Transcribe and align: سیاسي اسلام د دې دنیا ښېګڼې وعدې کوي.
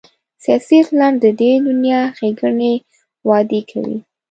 سیاسي 0.43 0.75
اسلام 0.83 1.13
د 1.23 1.25
دې 1.39 1.51
دنیا 1.67 2.01
ښېګڼې 2.17 2.73
وعدې 3.27 3.61
کوي. 3.69 3.97